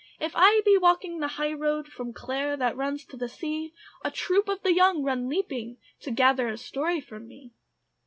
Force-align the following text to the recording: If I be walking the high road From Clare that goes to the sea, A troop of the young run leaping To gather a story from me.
If 0.19 0.31
I 0.35 0.63
be 0.65 0.79
walking 0.79 1.19
the 1.19 1.27
high 1.37 1.53
road 1.53 1.87
From 1.87 2.11
Clare 2.11 2.57
that 2.57 2.75
goes 2.75 3.05
to 3.05 3.17
the 3.17 3.29
sea, 3.29 3.71
A 4.03 4.09
troop 4.09 4.49
of 4.49 4.63
the 4.63 4.73
young 4.73 5.03
run 5.03 5.29
leaping 5.29 5.77
To 5.99 6.09
gather 6.09 6.47
a 6.47 6.57
story 6.57 6.99
from 6.99 7.27
me. 7.27 7.53